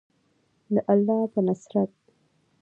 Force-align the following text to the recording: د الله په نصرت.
د 0.73 0.75
الله 0.91 1.21
په 1.33 1.39
نصرت. 1.47 1.91